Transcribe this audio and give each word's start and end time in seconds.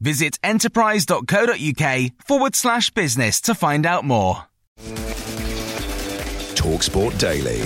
Visit 0.00 0.38
enterprise.co.uk 0.44 2.10
forward 2.24 2.54
slash 2.54 2.90
business 2.90 3.40
to 3.42 3.54
find 3.54 3.84
out 3.84 4.04
more. 4.04 4.44
Talksport 6.54 7.18
Daily. 7.18 7.58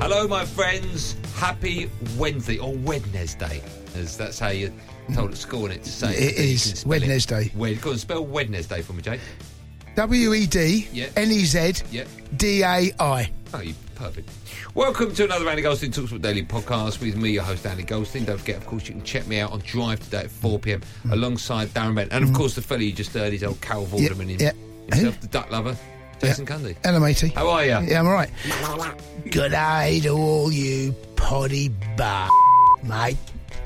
Hello, 0.00 0.26
my 0.26 0.44
friends. 0.44 1.14
Happy 1.36 1.88
Wednesday 2.18 2.58
or 2.58 2.74
Wednesday, 2.74 3.62
as 3.96 4.16
that's 4.16 4.38
how 4.38 4.48
you 4.48 4.72
told 5.14 5.30
at 5.32 5.38
school, 5.38 5.66
and 5.66 5.74
it 5.74 5.84
to 5.84 5.90
say 5.90 6.12
It 6.12 6.36
so 6.36 6.42
you 6.42 6.48
is 6.50 6.62
can 6.66 6.76
spell 6.76 6.92
it. 6.92 7.00
Wednesday. 7.08 7.52
Wed- 7.54 7.80
Go 7.80 7.90
and 7.92 8.00
spell 8.00 8.24
Wednesday 8.26 8.82
for 8.82 8.92
me, 8.92 9.02
Jay. 9.02 9.18
W 9.96 10.34
E 10.34 10.46
D 10.46 10.88
Yeah. 10.92 11.06
N 11.16 11.30
E 11.30 11.44
Z 11.44 11.72
Yeah. 11.90 12.04
D 12.36 12.62
A 12.62 12.92
I. 13.00 13.30
Oh, 13.52 13.60
you 13.60 13.74
perfect. 13.96 14.30
Welcome 14.74 15.12
to 15.14 15.24
another 15.24 15.48
Andy 15.48 15.62
Goldstein 15.62 15.90
Talksport 15.90 16.22
Daily 16.22 16.44
podcast 16.44 17.00
with 17.00 17.16
me, 17.16 17.30
your 17.30 17.42
host 17.42 17.66
Andy 17.66 17.82
Goldstein. 17.82 18.24
Don't 18.24 18.38
forget, 18.38 18.56
of 18.56 18.66
course, 18.66 18.86
you 18.86 18.94
can 18.94 19.02
check 19.02 19.26
me 19.26 19.40
out 19.40 19.50
on 19.50 19.58
Drive 19.60 19.98
today 20.00 20.20
at 20.20 20.30
4 20.30 20.58
pm 20.60 20.80
alongside 21.10 21.68
Darren 21.70 21.96
Bent, 21.96 22.12
and 22.12 22.22
of 22.22 22.32
course 22.32 22.54
the 22.54 22.62
fella 22.62 22.82
you 22.82 22.92
just 22.92 23.12
heard 23.12 23.32
is 23.32 23.42
old 23.42 23.60
Carol 23.60 23.86
Vorderman 23.86 24.36
Mm. 24.36 24.40
yeah. 24.40 24.52
himself, 24.94 25.20
the 25.20 25.26
duck 25.26 25.50
lover, 25.50 25.76
Jason 26.20 26.46
Cundy. 26.46 26.76
Hello, 26.84 27.00
matey. 27.00 27.28
How 27.28 27.48
are 27.48 27.64
you? 27.64 27.70
Yeah, 27.70 27.98
I'm 28.00 28.06
all 28.06 28.12
right. 28.12 28.30
Good 29.30 29.50
day 29.50 30.00
to 30.04 30.10
all 30.10 30.52
you 30.52 30.92
potty 31.16 31.70
bar, 31.96 32.28
mate. 32.84 33.16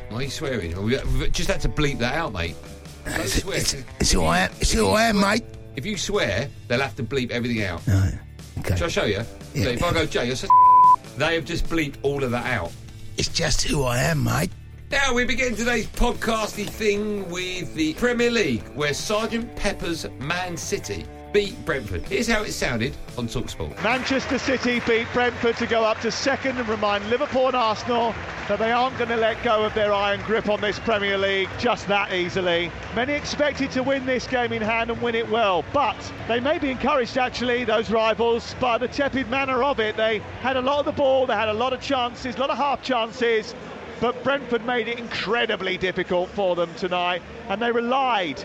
Why 0.09 0.17
are 0.19 0.23
you 0.23 0.31
swearing? 0.31 0.83
We- 0.83 0.97
We've 1.19 1.31
just 1.33 1.51
had 1.51 1.61
to 1.61 1.69
bleep 1.69 1.99
that 1.99 2.15
out, 2.15 2.33
mate. 2.33 2.57
Don't 3.05 3.21
It's, 3.21 3.43
swear. 3.43 3.59
it's, 3.59 3.75
it's 4.01 4.13
who 4.13 4.23
I 4.25 4.39
am. 4.41 4.51
It's 4.61 4.73
who 4.73 4.89
I 4.89 5.05
am, 5.05 5.21
mate. 5.21 5.45
If 5.77 5.85
you 5.85 5.99
swear, 5.99 6.49
they'll 6.69 6.81
have 6.81 6.97
to 6.97 7.03
bleep 7.05 7.31
everything 7.33 7.63
out. 7.65 7.83
Right. 7.87 8.19
Okay. 8.61 8.77
Shall 8.77 8.87
I 8.87 8.91
show 8.91 9.05
you? 9.05 9.23
Yeah. 9.55 9.65
So 9.65 9.71
if 9.71 9.83
I 9.85 9.93
go, 9.93 10.05
Jay, 10.05 10.27
you're 10.27 10.35
so 10.35 10.49
they 11.17 11.37
have 11.37 11.45
just 11.45 11.67
bleeped 11.67 11.95
all 12.03 12.25
of 12.25 12.33
that 12.33 12.45
out. 12.45 12.73
It's 13.17 13.29
just 13.29 13.63
who 13.63 13.85
I 13.85 13.99
am, 13.99 14.25
mate. 14.25 14.51
Now 14.91 15.15
we 15.15 15.25
begin 15.25 15.55
today's 15.55 15.87
podcasty 15.87 16.69
thing 16.69 17.29
with 17.31 17.73
the 17.75 17.95
Premier 17.95 18.33
League, 18.33 18.65
where 18.75 18.93
Sergeant 18.93 19.55
Pepper's 19.55 20.09
Man 20.19 20.57
City 20.57 21.07
beat 21.35 21.65
Brentford. 21.65 22.03
Here's 22.03 22.29
how 22.29 22.45
it 22.45 22.53
sounded 22.53 22.97
on 23.19 23.27
Talksport. 23.27 23.83
Manchester 23.83 24.39
City 24.39 24.81
beat 24.87 25.09
Brentford 25.13 25.57
to 25.57 25.67
go 25.67 25.83
up 25.83 26.01
to 26.03 26.13
second 26.13 26.57
and 26.59 26.69
remind 26.69 27.11
Liverpool 27.11 27.49
and 27.49 27.57
Arsenal 27.57 28.15
that 28.47 28.61
they 28.61 28.71
aren't 28.71 28.97
going 28.99 29.11
to 29.11 29.17
let 29.17 29.43
go 29.43 29.65
of 29.65 29.75
their 29.75 29.93
iron 29.93 30.23
grip 30.23 30.49
on 30.49 30.61
this 30.61 30.79
Premier 30.79 31.19
League 31.19 31.49
just 31.59 31.89
that 31.89 32.13
easily. 32.13 32.71
Many 32.95 33.15
expected 33.15 33.73
to 33.73 33.83
win 33.83 34.07
this 34.07 34.29
game 34.29 34.53
in 34.53 34.63
hand 34.63 34.93
and 34.93 35.03
win 35.03 35.17
it 35.17 35.29
well, 35.29 35.65
but 35.73 35.97
they 36.29 36.39
may 36.39 36.61
be 36.61 36.71
encouraged 36.71 37.19
actually, 37.19 37.65
those 37.65 37.91
rivals, 37.91 38.55
by 38.61 38.79
the 38.79 38.87
tepid 38.87 39.29
manner 39.29 39.65
of 39.65 39.81
it. 39.81 39.97
They 39.97 40.21
had 40.41 40.57
a 40.57 40.63
lot 40.63 40.79
of 40.79 40.85
the 40.85 40.93
ball, 40.93 41.27
they 41.27 41.35
had 41.35 41.49
a 41.49 41.53
lot 41.53 41.73
of 41.73 41.81
chances, 41.81 42.37
a 42.37 42.39
lot 42.39 42.51
of 42.51 42.59
half 42.59 42.81
chances. 42.81 43.57
But 44.01 44.23
Brentford 44.23 44.65
made 44.65 44.87
it 44.87 44.99
incredibly 45.01 45.79
difficult 45.79 46.29
for 46.31 46.55
them 46.55 46.73
tonight, 46.77 47.23
and 47.49 47.61
they 47.61 47.73
relied 47.73 48.45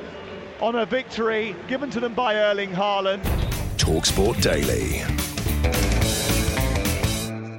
on 0.61 0.75
a 0.75 0.85
victory 0.85 1.55
given 1.67 1.89
to 1.91 1.99
them 1.99 2.13
by 2.13 2.35
Erling 2.35 2.71
Haaland. 2.71 3.23
Talksport 3.77 4.41
Daily. 4.41 5.03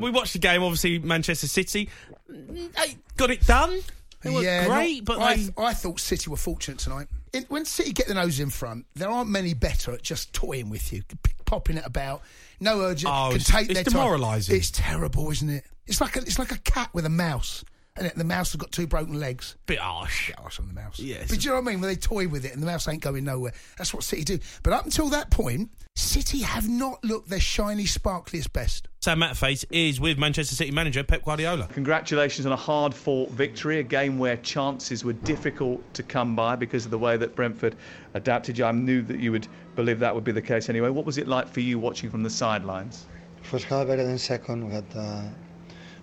we 0.00 0.10
watched 0.10 0.32
the 0.34 0.38
game. 0.38 0.62
Obviously, 0.62 0.98
Manchester 0.98 1.46
City 1.46 1.88
they 2.28 2.96
got 3.16 3.30
it 3.30 3.46
done. 3.46 3.80
They 4.22 4.30
were 4.30 4.42
yeah, 4.42 4.66
great, 4.66 4.98
not- 4.98 5.04
but 5.06 5.18
I, 5.20 5.36
they, 5.36 5.48
I 5.56 5.72
thought 5.74 5.98
City 5.98 6.28
were 6.30 6.36
fortunate 6.36 6.78
tonight. 6.78 7.08
In, 7.32 7.44
when 7.48 7.64
City 7.64 7.92
get 7.92 8.06
the 8.06 8.14
nose 8.14 8.38
in 8.38 8.50
front, 8.50 8.84
there 8.94 9.08
aren't 9.08 9.30
many 9.30 9.54
better 9.54 9.92
at 9.92 10.02
just 10.02 10.32
toying 10.32 10.68
with 10.68 10.92
you, 10.92 11.02
popping 11.46 11.76
it 11.78 11.86
about. 11.86 12.22
No 12.60 12.80
urgent. 12.82 13.12
Oh, 13.12 13.28
can 13.30 13.36
it's- 13.36 13.50
take 13.50 13.70
it's 13.70 13.74
their 13.74 13.84
time. 13.84 13.92
demoralising. 13.92 14.56
It's 14.56 14.70
terrible, 14.70 15.30
isn't 15.30 15.48
it? 15.48 15.64
It's 15.86 16.00
like 16.00 16.16
a, 16.16 16.20
it's 16.20 16.38
like 16.38 16.52
a 16.52 16.58
cat 16.58 16.90
with 16.92 17.06
a 17.06 17.10
mouse, 17.10 17.64
and 18.00 18.10
the 18.16 18.24
mouse 18.24 18.52
has 18.52 18.60
got 18.60 18.72
two 18.72 18.86
broken 18.86 19.20
legs. 19.20 19.56
bit 19.66 19.78
harsh. 19.78 20.28
Get 20.28 20.40
arse 20.40 20.58
on 20.58 20.68
the 20.68 20.74
mouse. 20.74 20.98
Yes. 20.98 21.28
But 21.28 21.40
do 21.40 21.44
you 21.44 21.50
know 21.50 21.60
what 21.60 21.68
I 21.68 21.72
mean? 21.72 21.80
When 21.80 21.90
they 21.90 21.96
toy 21.96 22.28
with 22.28 22.44
it 22.44 22.52
and 22.52 22.62
the 22.62 22.66
mouse 22.66 22.88
ain't 22.88 23.02
going 23.02 23.24
nowhere. 23.24 23.52
That's 23.78 23.92
what 23.92 24.02
City 24.02 24.24
do. 24.24 24.38
But 24.62 24.72
up 24.72 24.84
until 24.84 25.08
that 25.10 25.30
point, 25.30 25.70
City 25.96 26.40
have 26.40 26.68
not 26.68 27.04
looked 27.04 27.28
their 27.28 27.40
shiny, 27.40 27.84
sparkliest 27.84 28.52
best. 28.52 28.88
Sam 29.00 29.20
Matterface 29.20 29.64
is 29.70 30.00
with 30.00 30.18
Manchester 30.18 30.54
City 30.54 30.70
manager 30.70 31.02
Pep 31.02 31.24
Guardiola. 31.24 31.68
Congratulations 31.72 32.46
on 32.46 32.52
a 32.52 32.56
hard 32.56 32.94
fought 32.94 33.30
victory, 33.30 33.80
a 33.80 33.82
game 33.82 34.18
where 34.18 34.36
chances 34.38 35.04
were 35.04 35.12
difficult 35.12 35.82
to 35.94 36.02
come 36.02 36.34
by 36.34 36.56
because 36.56 36.84
of 36.84 36.90
the 36.90 36.98
way 36.98 37.16
that 37.16 37.34
Brentford 37.34 37.76
adapted. 38.14 38.56
You. 38.56 38.64
I 38.64 38.72
knew 38.72 39.02
that 39.02 39.18
you 39.18 39.32
would 39.32 39.46
believe 39.76 39.98
that 40.00 40.14
would 40.14 40.24
be 40.24 40.32
the 40.32 40.42
case 40.42 40.68
anyway. 40.68 40.90
What 40.90 41.04
was 41.04 41.18
it 41.18 41.28
like 41.28 41.48
for 41.48 41.60
you 41.60 41.78
watching 41.78 42.10
from 42.10 42.22
the 42.22 42.30
sidelines? 42.30 43.06
First 43.42 43.64
half 43.64 43.86
better 43.86 44.04
than 44.04 44.18
second. 44.18 44.66
We 44.66 44.72
had 44.74 44.84
uh, 44.94 45.22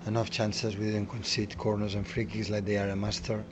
enough 0.07 0.29
chances. 0.29 0.77
We 0.77 0.85
didn't 0.85 1.09
concede 1.09 1.57
corners 1.57 1.93
and 1.95 2.07
free 2.07 2.25
kicks 2.25 2.49
like 2.49 2.65
they 2.65 2.77
are 2.77 2.89
a 2.89 2.95
master. 2.95 3.43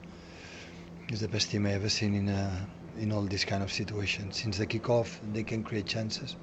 It's 1.09 1.19
the 1.19 1.27
best 1.27 1.51
team 1.51 1.65
I 1.65 1.73
ever 1.73 1.89
seen 1.89 2.15
in 2.15 2.29
uh, 2.29 2.65
in 2.97 3.11
all 3.11 3.23
these 3.23 3.43
kind 3.45 3.61
of 3.61 3.71
situations. 3.71 4.41
Since 4.41 4.57
the 4.57 4.65
kickoff, 4.65 5.19
they 5.33 5.43
can 5.43 5.63
create 5.63 5.85
chances. 5.85 6.37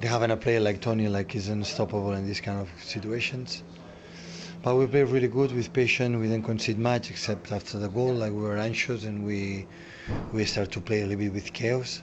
They 0.00 0.08
have 0.08 0.22
a 0.22 0.36
player 0.36 0.60
like 0.60 0.80
Toney, 0.80 1.08
like 1.08 1.32
he's 1.32 1.48
unstoppable 1.48 2.12
in 2.12 2.26
these 2.26 2.40
kind 2.40 2.58
of 2.58 2.68
situations. 2.82 3.62
But 4.62 4.76
we 4.76 4.86
played 4.86 5.08
really 5.08 5.28
good 5.28 5.52
with 5.52 5.72
patience. 5.72 6.16
We 6.16 6.28
didn't 6.28 6.44
concede 6.44 6.78
much 6.78 7.10
except 7.10 7.52
after 7.52 7.78
the 7.78 7.88
goal. 7.88 8.14
Like 8.14 8.32
we 8.32 8.40
were 8.40 8.56
anxious 8.56 9.04
and 9.04 9.24
we 9.26 9.66
we 10.32 10.44
started 10.46 10.72
to 10.72 10.80
play 10.80 11.02
a 11.02 11.06
little 11.06 11.24
bit 11.24 11.34
with 11.34 11.52
chaos. 11.52 12.02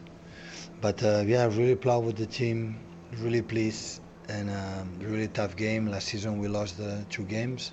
But 0.79 1.03
uh, 1.03 1.23
yeah, 1.25 1.45
really 1.47 1.75
proud 1.75 2.05
with 2.05 2.17
the 2.17 2.27
team. 2.27 2.79
Really 3.17 3.41
pleased 3.41 3.99
and 4.31 4.49
um, 4.49 4.89
really 5.01 5.27
tough 5.27 5.55
game. 5.55 5.87
Last 5.87 6.07
season 6.07 6.39
we 6.39 6.47
lost 6.47 6.77
the 6.77 7.05
two 7.09 7.23
games. 7.23 7.71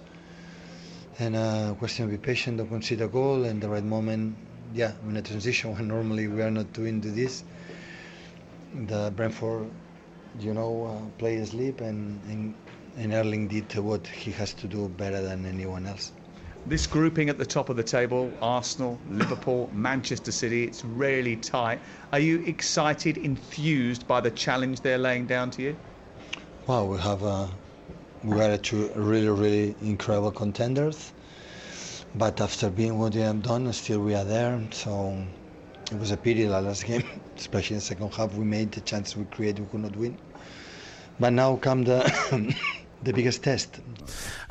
And 1.18 1.36
uh, 1.36 1.74
question 1.78 2.08
be 2.08 2.16
patient, 2.16 2.58
don't 2.58 2.68
concede 2.68 3.00
a 3.00 3.08
goal, 3.08 3.44
and 3.44 3.60
the 3.60 3.68
right 3.68 3.84
moment. 3.84 4.36
Yeah, 4.74 4.92
in 5.08 5.16
a 5.16 5.22
transition 5.22 5.72
when 5.74 5.88
normally 5.88 6.28
we 6.28 6.42
are 6.42 6.50
not 6.50 6.72
doing 6.72 7.00
this. 7.00 7.44
The 8.86 9.12
Brentford, 9.16 9.70
you 10.38 10.52
know, 10.54 10.72
uh, 10.84 11.18
play 11.18 11.36
asleep, 11.36 11.80
and, 11.80 12.20
and 12.28 12.54
and 12.96 13.12
Erling 13.12 13.46
did 13.46 13.72
what 13.76 14.06
he 14.06 14.32
has 14.32 14.52
to 14.54 14.66
do 14.66 14.88
better 14.88 15.22
than 15.22 15.46
anyone 15.46 15.86
else. 15.86 16.10
This 16.66 16.86
grouping 16.86 17.28
at 17.30 17.38
the 17.38 17.46
top 17.46 17.68
of 17.68 17.76
the 17.76 17.82
table 17.82 18.30
Arsenal, 18.42 18.98
Liverpool, 19.08 19.70
Manchester 19.72 20.32
City 20.32 20.64
it's 20.64 20.84
really 20.84 21.36
tight. 21.36 21.78
Are 22.12 22.18
you 22.18 22.42
excited, 22.44 23.16
enthused 23.16 24.06
by 24.08 24.20
the 24.20 24.30
challenge 24.32 24.80
they're 24.80 24.98
laying 24.98 25.26
down 25.26 25.50
to 25.52 25.62
you? 25.62 25.76
Wow, 26.68 26.84
we 26.84 26.98
have 26.98 27.24
uh, 27.24 27.46
we 28.22 28.38
are 28.42 28.58
two 28.58 28.90
really 28.94 29.30
really 29.30 29.74
incredible 29.80 30.30
contenders, 30.30 31.14
but 32.14 32.42
after 32.42 32.68
being 32.68 32.98
what 32.98 33.14
they 33.14 33.20
have 33.22 33.42
done, 33.42 33.72
still 33.72 34.00
we 34.00 34.14
are 34.14 34.24
there. 34.24 34.60
So 34.70 35.16
it 35.90 35.98
was 35.98 36.10
a 36.10 36.18
pity 36.18 36.44
the 36.44 36.60
last 36.60 36.84
game, 36.84 37.04
especially 37.38 37.76
in 37.76 37.78
the 37.78 37.86
second 37.86 38.12
half. 38.12 38.34
We 38.34 38.44
made 38.44 38.70
the 38.72 38.82
chance 38.82 39.16
we 39.16 39.24
created, 39.24 39.60
we 39.60 39.66
could 39.70 39.80
not 39.80 39.96
win. 39.96 40.18
But 41.18 41.30
now 41.30 41.56
come 41.56 41.84
the 41.84 42.04
the 43.02 43.14
biggest 43.14 43.42
test. 43.42 43.80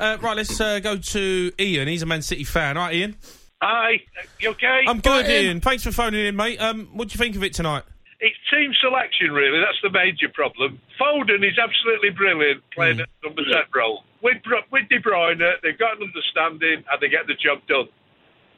Uh, 0.00 0.18
right, 0.20 0.36
let's 0.36 0.60
uh, 0.60 0.80
go 0.80 0.96
to 0.96 1.52
Ian. 1.60 1.86
He's 1.86 2.02
a 2.02 2.06
Man 2.06 2.22
City 2.22 2.42
fan, 2.42 2.74
right, 2.74 2.96
Ian? 2.96 3.16
Hi, 3.62 4.00
you 4.40 4.48
okay? 4.50 4.82
I'm 4.88 4.98
good, 4.98 5.28
Ian. 5.28 5.44
Ian. 5.44 5.60
Thanks 5.60 5.84
for 5.84 5.92
phoning 5.92 6.26
in, 6.26 6.34
mate. 6.34 6.60
Um, 6.60 6.88
what 6.94 7.10
do 7.10 7.12
you 7.12 7.18
think 7.18 7.36
of 7.36 7.44
it 7.44 7.54
tonight? 7.54 7.84
It's 8.20 8.36
team 8.50 8.74
selection, 8.80 9.30
really. 9.30 9.60
That's 9.60 9.78
the 9.80 9.90
major 9.90 10.28
problem. 10.28 10.80
Foden 10.98 11.46
is 11.46 11.56
absolutely 11.56 12.10
brilliant 12.10 12.62
playing 12.74 12.96
hmm. 12.96 13.02
at 13.02 13.08
number 13.22 13.44
10 13.44 13.54
role. 13.74 14.02
With, 14.22 14.42
Bru- 14.42 14.66
with 14.72 14.88
De 14.88 14.98
Bruyne, 14.98 15.38
they've 15.62 15.78
got 15.78 15.98
an 15.98 16.10
understanding 16.10 16.82
and 16.90 17.00
they 17.00 17.08
get 17.08 17.28
the 17.28 17.34
job 17.34 17.62
done. 17.68 17.86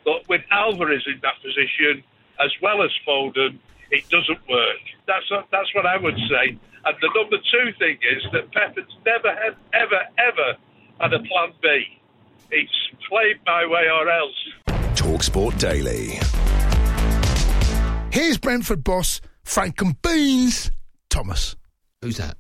But 0.04 0.26
with 0.28 0.40
Alvarez 0.50 1.04
in 1.06 1.20
that 1.20 1.36
position, 1.44 2.02
as 2.40 2.50
well 2.62 2.82
as 2.82 2.90
Foden, 3.06 3.58
it 3.90 4.08
doesn't 4.08 4.40
work. 4.48 4.80
That's 5.06 5.26
that's 5.50 5.74
what 5.74 5.84
I 5.84 5.98
would 5.98 6.16
say. 6.16 6.56
And 6.84 6.96
the 7.02 7.10
number 7.14 7.36
two 7.36 7.72
thing 7.78 7.98
is 8.00 8.22
that 8.32 8.50
Pep 8.52 8.76
has 8.76 8.86
never 9.04 9.28
had, 9.28 9.56
ever, 9.74 10.00
ever 10.16 10.56
had 11.00 11.12
a 11.12 11.18
plan 11.18 11.52
B. 11.60 11.84
It's 12.50 12.72
played 13.08 13.36
my 13.44 13.66
way 13.66 13.90
or 13.90 14.08
else. 14.08 14.48
Talksport 14.96 15.58
Daily. 15.58 16.18
Here's 18.10 18.38
Brentford 18.38 18.82
boss 18.82 19.20
Frank 19.50 19.80
and 19.80 20.00
Beans 20.00 20.70
Thomas. 21.08 21.56
Who's 22.02 22.18
that? 22.18 22.36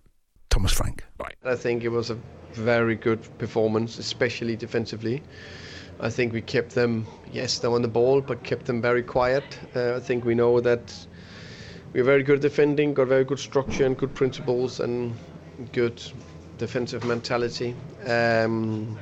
Thomas 0.48 0.70
Frank. 0.70 1.02
Right. 1.18 1.34
I 1.44 1.56
think 1.56 1.82
it 1.82 1.88
was 1.88 2.10
a 2.10 2.18
very 2.52 2.94
good 2.94 3.20
performance, 3.36 3.98
especially 3.98 4.54
defensively. 4.54 5.20
I 5.98 6.08
think 6.08 6.32
we 6.32 6.40
kept 6.40 6.72
them, 6.72 7.08
yes, 7.32 7.58
they 7.58 7.66
won 7.66 7.82
the 7.82 7.88
ball, 7.88 8.20
but 8.20 8.44
kept 8.44 8.66
them 8.66 8.80
very 8.80 9.02
quiet. 9.02 9.42
Uh, 9.74 9.96
I 9.96 9.98
think 9.98 10.24
we 10.24 10.36
know 10.36 10.60
that 10.60 10.94
we're 11.92 12.04
very 12.04 12.22
good 12.22 12.36
at 12.36 12.42
defending, 12.42 12.94
got 12.94 13.08
very 13.08 13.24
good 13.24 13.40
structure 13.40 13.84
and 13.84 13.98
good 13.98 14.14
principles 14.14 14.78
and 14.78 15.12
good 15.72 16.00
defensive 16.58 17.04
mentality. 17.04 17.74
Um, 18.06 18.96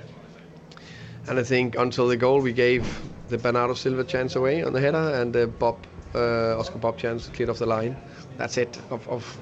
and 1.27 1.39
I 1.39 1.43
think 1.43 1.77
until 1.77 2.09
the 2.09 2.17
goal, 2.17 2.41
we 2.41 2.55
gave 2.55 2.89
the 3.29 3.37
Bernardo 3.37 3.75
Silva 3.75 4.03
chance 4.05 4.35
away 4.35 4.63
on 4.63 4.73
the 4.73 4.81
header 4.81 4.97
and 4.97 5.35
the 5.35 5.47
Bobb, 5.47 5.77
uh, 5.77 5.98
Oscar 6.15 6.79
Bobb 6.79 6.99
chance 6.99 7.29
cleared 7.29 7.51
off 7.51 7.59
the 7.59 7.67
line. 7.67 7.97
That's 8.37 8.57
it 8.57 8.81
of, 8.91 9.09
of 9.09 9.39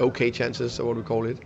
okay 0.00 0.30
chances, 0.30 0.78
or 0.78 0.86
what 0.86 0.96
we 0.96 1.02
call 1.02 1.26
it. 1.26 1.38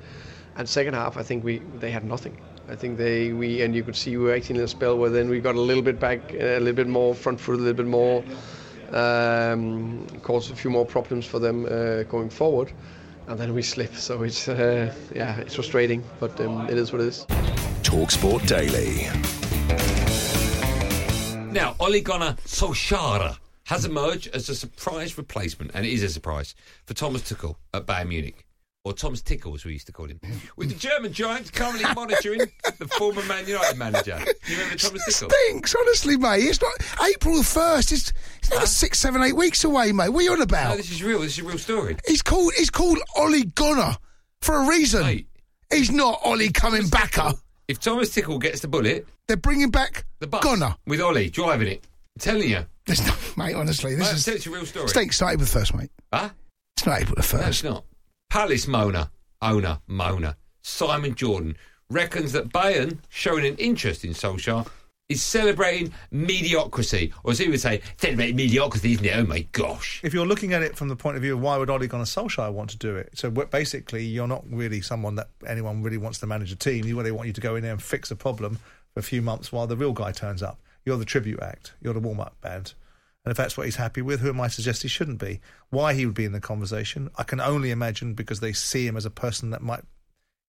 And 0.57 0.69
second 0.69 0.95
half, 0.95 1.17
I 1.17 1.23
think 1.23 1.45
we 1.45 1.59
they 1.79 1.91
had 1.91 2.05
nothing. 2.05 2.37
I 2.69 2.77
think 2.77 2.99
they 2.99 3.33
we 3.33 3.63
and 3.63 3.75
you 3.75 3.83
could 3.83 3.97
see 3.97 4.17
we 4.17 4.25
were 4.25 4.35
acting 4.35 4.57
in 4.57 4.63
a 4.63 4.69
spell 4.69 4.97
where 4.99 5.11
then 5.11 5.29
we 5.29 5.41
got 5.41 5.55
a 5.55 5.61
little 5.61 5.83
bit 5.83 5.99
back, 5.99 6.33
a 6.33 6.59
little 6.59 6.73
bit 6.73 6.89
more 6.89 7.15
front 7.15 7.41
foot, 7.41 7.55
a 7.55 7.59
little 7.59 7.75
bit 7.75 7.87
more, 7.87 8.23
um, 8.93 10.07
caused 10.23 10.51
a 10.53 10.57
few 10.57 10.71
more 10.71 10.87
problems 10.87 11.27
for 11.27 11.39
them 11.39 11.67
uh, 11.67 12.03
going 12.05 12.31
forward, 12.31 12.73
and 13.27 13.39
then 13.39 13.55
we 13.55 13.63
slip. 13.63 13.95
So 13.95 14.23
it's 14.23 14.49
uh, 14.49 14.93
yeah, 15.15 15.39
it's 15.39 15.55
frustrating, 15.55 16.05
but 16.21 16.39
um, 16.41 16.69
it 16.69 16.79
is 16.79 16.93
what 16.93 17.01
it 17.01 17.09
is. 17.09 17.27
Talksport 17.83 18.47
Daily. 18.47 19.09
Now, 21.53 21.77
Ole 21.81 22.01
Gunnar 22.01 22.37
Solskjaer 22.47 23.37
has 23.73 23.85
emerged 23.87 24.29
as 24.35 24.49
a 24.51 24.55
surprise 24.55 25.17
replacement, 25.17 25.71
and 25.75 25.87
it 25.87 25.93
is 25.93 26.03
a 26.03 26.09
surprise, 26.11 26.55
for 26.85 26.93
Thomas 26.95 27.23
Tuchel 27.23 27.57
at 27.73 27.87
Bayern 27.87 28.09
Munich. 28.09 28.45
Or 28.85 28.93
Thomas 28.93 29.23
Tickle, 29.23 29.55
as 29.55 29.65
we 29.65 29.73
used 29.75 29.87
to 29.87 29.93
call 29.93 30.07
him. 30.07 30.21
With 30.57 30.69
the 30.71 30.75
German 30.75 31.13
giant 31.13 31.53
currently 31.53 31.85
monitoring 31.95 32.41
the 32.79 32.89
former 32.99 33.23
Man 33.27 33.47
United 33.47 33.79
manager. 33.79 34.19
You 34.49 34.57
remember 34.57 34.77
Thomas 34.77 35.05
Tickle? 35.07 35.31
Stinks, 35.31 35.75
honestly, 35.77 36.17
mate. 36.17 36.43
It's 36.43 36.61
not 36.61 36.73
April 37.09 37.39
the 37.39 37.45
first. 37.45 37.93
It's, 37.93 38.13
it's 38.39 38.51
not 38.51 38.67
six, 38.67 38.99
seven, 38.99 39.23
eight 39.23 39.37
weeks 39.37 39.63
away, 39.63 39.93
mate. 39.93 40.09
What 40.09 40.21
are 40.21 40.23
you 40.25 40.33
on 40.33 40.43
about? 40.43 40.71
No, 40.71 40.77
this 40.77 40.91
is 40.91 41.01
real. 41.03 41.21
This 41.21 41.39
is 41.39 41.45
a 41.45 41.49
real 41.49 41.59
story. 41.59 41.97
He's 42.09 42.23
called 42.23 42.53
he's 42.57 42.71
called 42.71 42.99
Ollie 43.17 43.45
Gunner 43.45 43.97
for 44.41 44.57
a 44.57 44.67
reason. 44.69 45.03
Mate. 45.05 45.29
He's 45.73 45.93
not 45.93 46.19
Ollie 46.25 46.51
coming 46.51 46.89
backer. 46.89 47.35
If 47.69 47.79
Thomas 47.79 48.13
Tickle 48.13 48.41
gets 48.41 48.61
the 48.61 48.69
bullet, 48.69 49.07
They're 49.29 49.37
bringing 49.37 49.71
back 49.71 50.05
the 50.19 50.27
bus 50.27 50.43
Gunner. 50.43 50.75
with 50.89 51.01
Ollie 51.01 51.31
driving 51.31 51.69
it. 51.69 51.85
I'm 52.17 52.21
telling 52.21 52.51
you. 52.51 52.67
There's 52.87 53.07
no, 53.07 53.15
mate, 53.37 53.55
honestly, 53.55 53.95
this 53.95 54.09
Mate, 54.09 54.17
is 54.17 54.29
it's 54.29 54.47
a 54.47 54.51
real 54.51 54.67
story. 54.67 54.89
Stinks 54.89 55.21
not 55.21 55.33
April 55.33 55.47
the 55.47 55.53
first, 55.53 55.75
mate. 55.75 55.91
Huh? 56.13 56.31
It's 56.77 56.87
not 56.87 57.01
April 57.01 57.15
the 57.17 57.37
No, 57.37 57.49
it's 57.49 57.65
not. 57.65 57.85
Palace 58.29 58.67
Mona, 58.67 59.11
owner, 59.41 59.79
Mona, 59.87 60.37
Simon 60.63 61.15
Jordan, 61.15 61.57
reckons 61.91 62.33
that 62.33 62.49
Bayern, 62.49 62.99
showing 63.09 63.47
an 63.47 63.57
interest 63.57 64.05
in 64.05 64.13
Solskjaer, 64.13 64.67
is 65.09 65.23
celebrating 65.23 65.93
mediocrity. 66.11 67.13
Or 67.23 67.33
as 67.33 67.39
he 67.39 67.49
would 67.49 67.61
say, 67.61 67.83
celebrating 67.99 68.37
mediocrity, 68.37 68.93
isn't 68.93 69.05
it? 69.05 69.17
Oh 69.17 69.25
my 69.27 69.41
gosh. 69.53 70.01
If 70.03 70.15
you're 70.15 70.27
looking 70.27 70.53
at 70.55 70.63
it 70.63 70.77
from 70.77 70.89
the 70.89 70.97
point 70.97 71.17
of 71.17 71.23
view 71.23 71.35
of 71.35 71.41
why 71.41 71.59
would 71.59 71.71
Ole 71.71 71.87
Gunnar 71.87 72.05
Solskjaer 72.05 72.53
want 72.53 72.71
to 72.71 72.79
do 72.79 72.97
it, 72.97 73.11
so 73.15 73.31
basically 73.31 74.05
you're 74.05 74.27
not 74.27 74.45
really 74.51 74.81
someone 74.81 75.15
that 75.17 75.29
anyone 75.47 75.83
really 75.83 75.99
wants 75.99 76.19
to 76.21 76.27
manage 76.27 76.51
a 76.51 76.57
team. 76.57 76.85
You 76.85 76.97
really 76.97 77.13
want 77.13 77.27
you 77.27 77.33
to 77.35 77.41
go 77.41 77.57
in 77.57 77.63
there 77.63 77.73
and 77.73 77.83
fix 77.83 78.11
a 78.11 78.17
problem 78.17 78.59
for 78.95 79.01
a 79.01 79.03
few 79.03 79.23
months 79.23 79.53
while 79.53 79.67
the 79.67 79.77
real 79.77 79.93
guy 79.93 80.13
turns 80.13 80.43
up. 80.43 80.59
You're 80.85 80.97
the 80.97 81.05
tribute 81.05 81.41
act. 81.41 81.75
You're 81.81 81.95
the 81.95 82.01
warm 82.01 82.21
up 82.21 82.41
band. 82.41 82.75
And 83.25 83.31
if 83.31 83.37
that's 83.37 83.57
what 83.57 83.67
he's 83.67 83.77
happy 83.77 84.03
with, 84.03 84.21
who 84.21 84.31
am 84.31 84.41
I 84.41 84.49
to 84.49 84.55
suggest 84.55 84.83
he 84.83 84.89
shouldn't 84.89 85.21
be? 85.21 85.41
Why 85.71 85.95
he 85.95 86.07
would 86.07 86.15
be 86.15 86.25
in 86.25 86.33
the 86.33 86.41
conversation, 86.41 87.09
I 87.17 87.23
can 87.23 87.41
only 87.41 87.71
imagine 87.71 88.15
because 88.15 88.41
they 88.41 88.53
see 88.53 88.87
him 88.87 88.97
as 88.97 89.05
a 89.05 89.11
person 89.11 89.51
that 89.51 89.63
might 89.63 89.85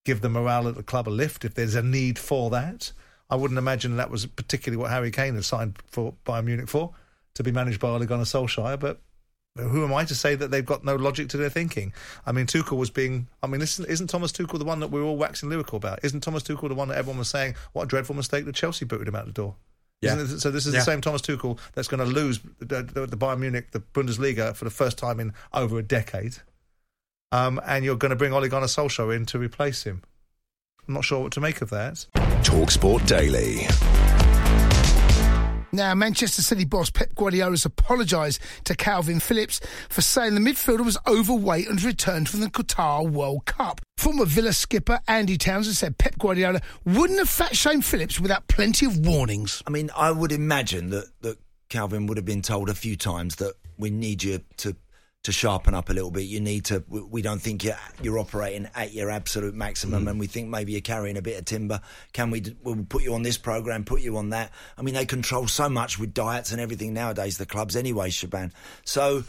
give 0.05 0.21
the 0.21 0.29
morale 0.29 0.67
at 0.67 0.75
the 0.75 0.83
club 0.83 1.07
a 1.07 1.11
lift 1.11 1.45
if 1.45 1.53
there's 1.53 1.75
a 1.75 1.83
need 1.83 2.17
for 2.17 2.49
that. 2.49 2.91
I 3.29 3.35
wouldn't 3.35 3.57
imagine 3.57 3.95
that 3.97 4.09
was 4.09 4.25
particularly 4.25 4.81
what 4.81 4.91
Harry 4.91 5.11
Kane 5.11 5.35
had 5.35 5.45
signed 5.45 5.77
for 5.85 6.15
Bayern 6.25 6.45
Munich 6.45 6.67
for, 6.67 6.93
to 7.35 7.43
be 7.43 7.51
managed 7.51 7.79
by 7.79 7.89
Ole 7.89 8.05
Gunnar 8.05 8.23
Solskjaer. 8.23 8.79
But 8.79 8.99
who 9.55 9.83
am 9.83 9.93
I 9.93 10.05
to 10.05 10.15
say 10.15 10.35
that 10.35 10.49
they've 10.49 10.65
got 10.65 10.83
no 10.83 10.95
logic 10.95 11.29
to 11.29 11.37
their 11.37 11.49
thinking? 11.49 11.93
I 12.25 12.31
mean, 12.31 12.47
Tuchel 12.47 12.77
was 12.77 12.89
being. 12.89 13.27
I 13.41 13.47
mean, 13.47 13.61
isn't, 13.61 13.87
isn't 13.87 14.07
Thomas 14.07 14.31
Tuchel 14.31 14.59
the 14.59 14.65
one 14.65 14.79
that 14.79 14.89
we 14.89 14.99
we're 14.99 15.07
all 15.07 15.17
waxing 15.17 15.49
lyrical 15.49 15.77
about? 15.77 15.99
Isn't 16.03 16.21
Thomas 16.21 16.43
Tuchel 16.43 16.69
the 16.69 16.75
one 16.75 16.87
that 16.89 16.97
everyone 16.97 17.19
was 17.19 17.29
saying, 17.29 17.55
what 17.71 17.83
a 17.83 17.87
dreadful 17.87 18.15
mistake 18.15 18.45
that 18.45 18.55
Chelsea 18.55 18.85
booted 18.85 19.07
him 19.07 19.15
out 19.15 19.25
the 19.25 19.31
door? 19.31 19.55
Yeah. 20.03 20.15
Isn't 20.17 20.37
it- 20.37 20.41
so 20.41 20.51
this 20.51 20.65
is 20.65 20.73
Yeah. 20.73 20.79
the 20.81 20.85
same 20.85 21.01
Thomas 21.01 21.21
Tuchel 21.21 21.57
that's 21.73 21.87
going 21.87 21.99
to 21.99 22.05
lose 22.05 22.39
the, 22.59 22.83
the, 22.83 23.05
the 23.07 23.17
Bayern 23.17 23.39
Munich, 23.39 23.71
the 23.71 23.79
Bundesliga, 23.79 24.55
for 24.55 24.65
the 24.65 24.71
first 24.71 24.97
time 24.97 25.19
in 25.19 25.33
over 25.53 25.79
a 25.79 25.83
decade. 25.83 26.37
Um, 27.31 27.59
and 27.65 27.83
you're 27.83 27.95
going 27.95 28.11
to 28.11 28.15
bring 28.15 28.31
Ole 28.33 28.47
Gunnar 28.47 28.67
Solskjaer 28.67 29.15
in 29.15 29.25
to 29.27 29.39
replace 29.39 29.83
him. 29.83 30.03
I'm 30.87 30.93
not 30.93 31.03
sure 31.05 31.21
what 31.21 31.31
to 31.33 31.39
make 31.41 31.61
of 31.61 31.69
that. 31.71 32.05
Talksport 32.43 33.07
Daily. 33.07 33.65
Now, 35.73 35.95
Manchester 35.95 36.43
City 36.43 36.65
boss 36.65 36.91
Pep 36.91 37.15
Guardiola 37.15 37.53
has 37.53 37.65
apologised 37.65 38.39
to 38.65 38.75
Calvin 38.75 39.19
Phillips 39.19 39.59
for 39.89 40.01
saying 40.01 40.35
the 40.35 40.39
midfielder 40.39 40.85
was 40.85 40.99
overweight 41.07 41.67
and 41.67 41.81
returned 41.81 42.29
from 42.29 42.41
the 42.41 42.47
Qatar 42.47 43.09
World 43.09 43.45
Cup. 43.45 43.81
Former 43.97 44.25
Villa 44.25 44.53
skipper 44.53 44.99
Andy 45.07 45.35
Townsend 45.35 45.75
said 45.75 45.97
Pep 45.97 46.19
Guardiola 46.19 46.61
wouldn't 46.85 47.17
have 47.17 47.27
fat 47.27 47.57
shamed 47.57 47.85
Phillips 47.85 48.19
without 48.19 48.47
plenty 48.47 48.85
of 48.85 48.99
warnings. 48.99 49.63
I 49.65 49.71
mean, 49.71 49.89
I 49.97 50.11
would 50.11 50.31
imagine 50.31 50.91
that, 50.91 51.05
that 51.21 51.39
Calvin 51.69 52.05
would 52.05 52.17
have 52.17 52.25
been 52.25 52.43
told 52.43 52.69
a 52.69 52.75
few 52.75 52.95
times 52.95 53.37
that 53.37 53.53
we 53.79 53.89
need 53.89 54.21
you 54.21 54.41
to 54.57 54.75
to 55.23 55.31
sharpen 55.31 55.73
up 55.73 55.89
a 55.89 55.93
little 55.93 56.11
bit. 56.11 56.23
You 56.23 56.39
need 56.39 56.65
to. 56.65 56.83
we- 56.87 57.21
don't 57.23 57.41
think 57.41 57.63
you're 57.63 57.77
you're 58.01 58.19
operating 58.19 58.67
at 58.75 58.93
your 58.93 59.09
absolute 59.09 59.55
maximum, 59.55 60.05
mm. 60.05 60.09
and 60.09 60.19
we 60.19 60.27
think 60.27 60.49
maybe 60.49 60.73
you're 60.73 60.81
carrying 60.81 61.15
a 61.15 61.21
bit 61.21 61.39
of 61.39 61.45
timber. 61.45 61.79
Can 62.11 62.31
we? 62.31 62.43
We'll 62.63 62.85
put 62.87 63.03
you 63.03 63.13
on 63.13 63.23
this 63.23 63.37
program, 63.37 63.85
put 63.85 64.01
you 64.01 64.17
on 64.17 64.29
that. 64.31 64.51
I 64.77 64.81
mean, 64.81 64.93
they 64.93 65.05
control 65.05 65.47
so 65.47 65.69
much 65.69 65.97
with 65.97 66.13
diets 66.13 66.51
and 66.51 66.59
everything 66.59 66.93
nowadays. 66.93 67.37
The 67.37 67.45
clubs, 67.45 67.75
anyway, 67.75 68.09
Shaban. 68.09 68.53
So. 68.83 69.23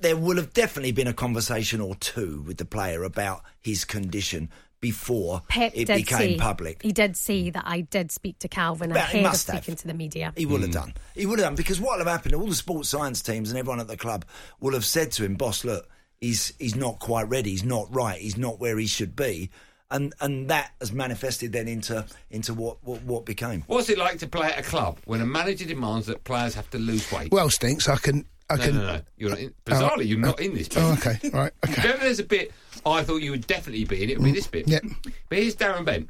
There 0.00 0.16
will 0.16 0.36
have 0.36 0.52
definitely 0.52 0.90
been 0.90 1.06
a 1.06 1.14
conversation 1.14 1.80
or 1.80 1.94
two 1.94 2.42
with 2.46 2.58
the 2.58 2.64
player 2.64 3.04
about 3.04 3.42
his 3.62 3.84
condition 3.84 4.50
before 4.84 5.40
Pep 5.48 5.72
it 5.74 5.86
became 5.86 6.32
see, 6.32 6.36
public. 6.36 6.82
He 6.82 6.92
did 6.92 7.16
see 7.16 7.48
that 7.48 7.64
I 7.66 7.80
did 7.80 8.12
speak 8.12 8.38
to 8.40 8.48
Calvin 8.48 8.90
Well, 8.90 8.98
he 8.98 9.02
ahead 9.02 9.24
of 9.24 9.30
must 9.30 9.50
have. 9.50 9.62
speaking 9.62 9.76
to 9.76 9.86
the 9.86 9.94
media. 9.94 10.34
He 10.36 10.44
would 10.44 10.60
have 10.60 10.68
hmm. 10.68 10.74
done. 10.74 10.94
He 11.14 11.24
would 11.24 11.38
have 11.38 11.46
done 11.46 11.54
because 11.54 11.80
what 11.80 11.92
will 11.92 12.04
have 12.04 12.12
happened? 12.12 12.34
All 12.34 12.46
the 12.46 12.54
sports 12.54 12.90
science 12.90 13.22
teams 13.22 13.48
and 13.48 13.58
everyone 13.58 13.80
at 13.80 13.88
the 13.88 13.96
club 13.96 14.26
will 14.60 14.74
have 14.74 14.84
said 14.84 15.10
to 15.12 15.24
him, 15.24 15.36
"Boss, 15.36 15.64
look, 15.64 15.88
he's 16.20 16.52
he's 16.58 16.76
not 16.76 16.98
quite 16.98 17.30
ready. 17.30 17.48
He's 17.48 17.64
not 17.64 17.86
right. 17.94 18.20
He's 18.20 18.36
not 18.36 18.60
where 18.60 18.76
he 18.76 18.86
should 18.86 19.16
be." 19.16 19.48
And 19.90 20.12
and 20.20 20.50
that 20.50 20.72
has 20.80 20.92
manifested 20.92 21.52
then 21.52 21.66
into 21.66 22.04
into 22.30 22.52
what 22.52 22.76
what, 22.84 23.02
what 23.04 23.24
became. 23.24 23.64
What's 23.66 23.88
it 23.88 23.96
like 23.96 24.18
to 24.18 24.26
play 24.26 24.48
at 24.48 24.58
a 24.58 24.62
club 24.62 24.98
when 25.06 25.22
a 25.22 25.26
manager 25.26 25.64
demands 25.64 26.08
that 26.08 26.24
players 26.24 26.54
have 26.56 26.68
to 26.72 26.78
lose 26.78 27.10
weight? 27.10 27.32
Well, 27.32 27.48
Stinks, 27.48 27.88
I 27.88 27.96
can. 27.96 28.26
I 28.50 28.56
no, 28.56 28.62
can. 28.62 28.74
no, 28.76 28.86
no. 28.86 29.00
You're 29.16 29.30
not 29.30 29.38
in, 29.38 29.54
oh. 29.66 29.70
bizarrely, 29.70 30.06
you're 30.06 30.18
not 30.18 30.40
in 30.40 30.54
this 30.54 30.68
bit. 30.68 30.78
Oh, 30.78 30.92
okay, 30.92 31.30
right, 31.30 31.52
okay. 31.64 31.72
If 31.72 31.84
ever 31.86 32.04
there's 32.04 32.18
a 32.18 32.24
bit 32.24 32.52
I 32.86 33.02
thought 33.02 33.22
you 33.22 33.30
would 33.30 33.46
definitely 33.46 33.84
be 33.84 34.02
in, 34.02 34.10
it 34.10 34.18
would 34.18 34.24
be 34.24 34.32
mm. 34.32 34.34
this 34.34 34.46
bit. 34.46 34.68
Yep. 34.68 34.84
But 35.28 35.38
here's 35.38 35.56
Darren 35.56 35.84
Bent 35.84 36.08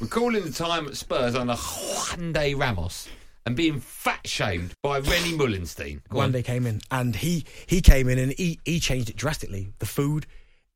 recalling 0.00 0.44
the 0.44 0.52
time 0.52 0.86
at 0.86 0.96
Spurs 0.96 1.34
under 1.34 1.54
Juande 1.54 2.58
Ramos 2.58 3.08
and 3.46 3.56
being 3.56 3.80
fat 3.80 4.26
shamed 4.26 4.74
by 4.82 5.00
René 5.00 5.36
Meulensteen. 5.36 6.00
Go 6.08 6.18
one 6.18 6.26
on. 6.26 6.32
day 6.32 6.42
came 6.42 6.66
in 6.66 6.80
and 6.90 7.16
he 7.16 7.44
he 7.66 7.80
came 7.80 8.08
in 8.08 8.18
and 8.18 8.32
he, 8.32 8.60
he 8.64 8.80
changed 8.80 9.10
it 9.10 9.16
drastically. 9.16 9.72
The 9.78 9.86
food, 9.86 10.26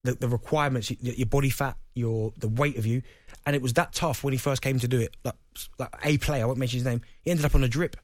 the, 0.03 0.15
the 0.15 0.29
requirements, 0.29 0.91
your 1.01 1.27
body 1.27 1.51
fat, 1.51 1.77
your 1.95 2.33
the 2.39 2.49
weight 2.49 2.79
of 2.79 2.87
you, 2.87 3.03
and 3.47 3.55
it 3.55 3.63
was 3.63 3.75
that 3.75 3.93
tough 3.93 4.25
when 4.25 4.33
he 4.33 4.39
first 4.39 4.63
came 4.63 4.79
to 4.79 4.89
do 4.89 5.01
it. 5.01 5.17
Like, 5.25 5.35
like 5.79 5.95
a 6.03 6.19
player, 6.19 6.43
I 6.43 6.47
won't 6.47 6.59
mention 6.59 6.79
his 6.79 6.87
name, 6.87 7.03
he 7.23 7.31
ended 7.31 7.47
up 7.47 7.55
on 7.55 7.65
a 7.65 7.69
drip 7.69 7.97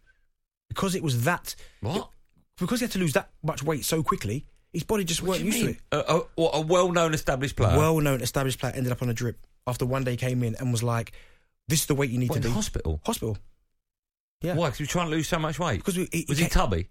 because 0.68 0.94
it 0.94 1.02
was 1.02 1.24
that. 1.24 1.54
What? 1.80 2.10
Because 2.58 2.80
he 2.80 2.84
had 2.84 2.92
to 2.92 2.98
lose 2.98 3.14
that 3.14 3.30
much 3.42 3.62
weight 3.62 3.86
so 3.86 4.02
quickly, 4.02 4.44
his 4.72 4.84
body 4.84 5.04
just 5.04 5.22
What 5.22 5.30
weren't 5.30 5.40
do 5.40 5.46
you 5.46 5.52
used 5.52 5.66
mean? 5.66 5.76
to 5.90 5.98
it. 5.98 6.04
A, 6.08 6.40
a, 6.42 6.44
a 6.58 6.60
well-known 6.60 7.14
established 7.14 7.56
player. 7.56 7.76
Well-known 7.76 8.20
established 8.20 8.58
player 8.60 8.72
ended 8.74 8.92
up 8.92 9.02
on 9.02 9.08
a 9.10 9.14
drip 9.14 9.38
after 9.66 9.84
Juande 9.84 10.16
came 10.18 10.42
in 10.42 10.54
and 10.56 10.70
was 10.72 10.82
like, 10.82 11.12
"This 11.68 11.80
is 11.80 11.86
the 11.86 11.94
weight 11.94 12.10
you 12.10 12.18
need 12.18 12.30
What, 12.30 12.40
to 12.42 12.48
in 12.48 12.52
be." 12.52 12.54
hospital? 12.54 13.00
Hospital. 13.04 13.36
Yeah. 14.42 14.54
Why? 14.54 14.66
Because 14.68 14.78
he 14.78 14.82
was 14.84 14.90
trying 14.90 15.06
to 15.06 15.10
lose 15.10 15.28
so 15.28 15.38
much 15.38 15.58
weight. 15.58 15.78
Because 15.78 15.98
we, 15.98 16.08
he, 16.12 16.24
was 16.28 16.38
he 16.38 16.44
ca- 16.48 16.60
tubby? 16.66 16.88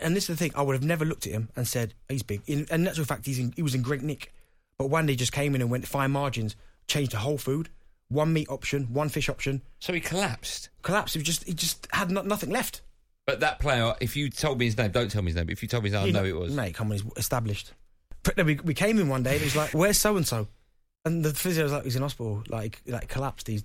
And 0.00 0.14
this 0.14 0.24
is 0.24 0.28
the 0.28 0.36
thing: 0.36 0.52
I 0.54 0.62
would 0.62 0.74
have 0.74 0.84
never 0.84 1.04
looked 1.04 1.26
at 1.26 1.32
him 1.32 1.48
and 1.56 1.66
said 1.66 1.94
he's 2.08 2.22
big. 2.22 2.42
In, 2.46 2.66
in 2.70 2.86
actual 2.86 3.04
fact, 3.04 3.26
he's 3.26 3.38
in, 3.38 3.52
he 3.56 3.62
was 3.62 3.74
in 3.74 3.82
great 3.82 4.02
nick. 4.02 4.32
But 4.76 4.88
Juande 4.90 5.16
just 5.16 5.32
came 5.32 5.54
in 5.54 5.60
and 5.60 5.70
went 5.70 5.86
fine 5.88 6.10
margins, 6.12 6.54
changed 6.86 7.12
the 7.12 7.18
whole 7.18 7.38
food, 7.38 7.68
one 8.08 8.32
meat 8.32 8.48
option, 8.48 8.84
one 8.92 9.08
fish 9.08 9.28
option. 9.28 9.62
So 9.80 9.92
he 9.92 10.00
collapsed. 10.00 10.68
Collapsed. 10.82 11.14
He 11.16 11.22
just 11.22 11.44
he 11.44 11.54
just 11.54 11.86
had 11.92 12.10
no, 12.10 12.22
nothing 12.22 12.50
left. 12.50 12.82
But 13.28 13.40
that 13.40 13.58
player, 13.58 13.92
if 14.00 14.16
you 14.16 14.30
told 14.30 14.58
me 14.58 14.64
his 14.64 14.78
name, 14.78 14.90
don't 14.90 15.10
tell 15.10 15.20
me 15.20 15.26
his 15.26 15.36
name. 15.36 15.44
But 15.44 15.52
if 15.52 15.62
you 15.62 15.68
told 15.68 15.84
me 15.84 15.90
his 15.90 16.00
name, 16.00 16.08
I 16.16 16.18
know 16.18 16.24
it 16.24 16.34
was. 16.34 16.50
Mate, 16.56 16.74
come 16.74 16.86
on, 16.86 16.92
he's 16.92 17.04
established. 17.18 17.74
We, 18.42 18.54
we 18.54 18.72
came 18.72 18.98
in 18.98 19.08
one 19.10 19.22
day 19.22 19.34
and 19.34 19.42
he's 19.42 19.54
like, 19.54 19.72
"Where's 19.74 19.98
so 19.98 20.16
and 20.16 20.26
so?" 20.26 20.48
And 21.04 21.22
the 21.22 21.34
physio 21.34 21.64
was 21.64 21.72
like, 21.72 21.84
"He's 21.84 21.94
in 21.94 22.00
hospital. 22.00 22.42
Like, 22.48 22.80
like 22.86 23.08
collapsed. 23.08 23.46
He's 23.46 23.64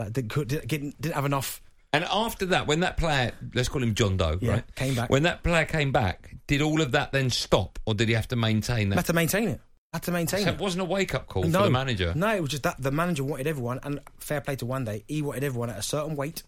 like 0.00 0.12
didn't 0.12 0.48
didn't, 0.48 1.00
didn't 1.00 1.14
have 1.14 1.24
enough." 1.26 1.62
And 1.92 2.02
after 2.10 2.46
that, 2.46 2.66
when 2.66 2.80
that 2.80 2.96
player, 2.96 3.30
let's 3.54 3.68
call 3.68 3.84
him 3.84 3.94
John 3.94 4.16
Doe, 4.16 4.36
Yeah, 4.40 4.50
right? 4.50 4.74
came 4.74 4.96
back. 4.96 5.10
When 5.10 5.22
that 5.22 5.44
player 5.44 5.64
came 5.64 5.92
back, 5.92 6.34
did 6.48 6.60
all 6.60 6.82
of 6.82 6.90
that 6.90 7.12
then 7.12 7.30
stop, 7.30 7.78
or 7.86 7.94
did 7.94 8.08
he 8.08 8.14
have 8.14 8.26
to 8.28 8.36
maintain 8.36 8.88
that? 8.88 8.96
Had 8.96 9.06
to 9.06 9.12
maintain 9.12 9.48
it. 9.48 9.60
Had 9.92 10.02
to 10.02 10.10
maintain 10.10 10.40
So 10.42 10.48
it. 10.50 10.54
it 10.54 10.60
wasn't 10.60 10.82
a 10.82 10.86
wake 10.86 11.14
up 11.14 11.28
call 11.28 11.44
no, 11.44 11.60
for 11.60 11.64
the 11.66 11.70
manager. 11.70 12.12
No, 12.16 12.34
it 12.34 12.40
was 12.40 12.50
just 12.50 12.64
that 12.64 12.82
the 12.82 12.90
manager 12.90 13.22
wanted 13.22 13.46
everyone, 13.46 13.78
and 13.84 14.00
fair 14.18 14.40
play 14.40 14.56
to 14.56 14.66
Juande, 14.66 15.04
he 15.06 15.22
wanted 15.22 15.44
everyone 15.44 15.70
at 15.70 15.78
a 15.78 15.82
certain 15.82 16.16
weight 16.16 16.42